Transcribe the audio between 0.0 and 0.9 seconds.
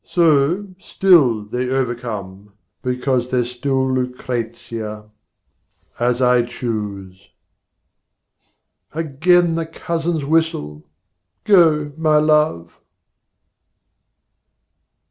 So